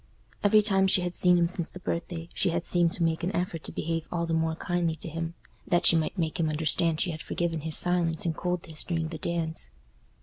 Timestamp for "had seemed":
2.49-2.91